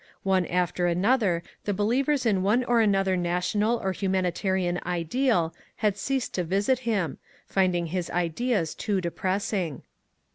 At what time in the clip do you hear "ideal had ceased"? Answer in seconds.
4.83-6.33